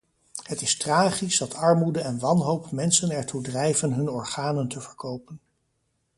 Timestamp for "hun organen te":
3.93-4.81